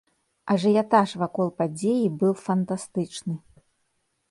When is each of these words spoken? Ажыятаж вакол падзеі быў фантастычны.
Ажыятаж 0.53 1.09
вакол 1.23 1.49
падзеі 1.59 2.05
быў 2.23 2.33
фантастычны. 2.45 3.35